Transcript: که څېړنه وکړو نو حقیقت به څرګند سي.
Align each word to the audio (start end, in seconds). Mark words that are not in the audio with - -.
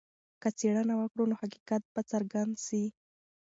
که 0.41 0.49
څېړنه 0.57 0.93
وکړو 0.97 1.23
نو 1.29 1.35
حقیقت 1.41 1.83
به 1.93 2.01
څرګند 2.11 2.53
سي. 2.65 2.83